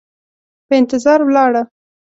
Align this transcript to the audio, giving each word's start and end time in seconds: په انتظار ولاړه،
په 0.67 0.73
انتظار 0.79 1.19
ولاړه، 1.23 1.61